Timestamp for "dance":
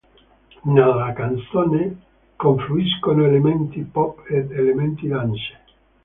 5.07-5.59